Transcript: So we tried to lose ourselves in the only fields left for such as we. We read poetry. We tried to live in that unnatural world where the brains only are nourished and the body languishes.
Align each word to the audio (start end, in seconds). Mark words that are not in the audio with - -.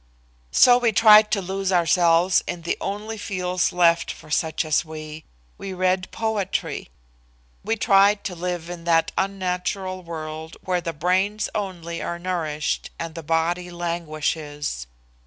So 0.49 0.79
we 0.79 0.91
tried 0.93 1.29
to 1.29 1.43
lose 1.43 1.71
ourselves 1.71 2.43
in 2.47 2.63
the 2.63 2.75
only 2.81 3.19
fields 3.19 3.71
left 3.71 4.11
for 4.11 4.31
such 4.31 4.65
as 4.65 4.83
we. 4.83 5.25
We 5.59 5.73
read 5.73 6.09
poetry. 6.09 6.89
We 7.63 7.75
tried 7.75 8.23
to 8.23 8.33
live 8.33 8.67
in 8.67 8.85
that 8.85 9.11
unnatural 9.15 10.01
world 10.01 10.57
where 10.63 10.81
the 10.81 10.91
brains 10.93 11.49
only 11.53 12.01
are 12.01 12.17
nourished 12.17 12.89
and 12.97 13.13
the 13.13 13.21
body 13.21 13.69
languishes. 13.69 14.87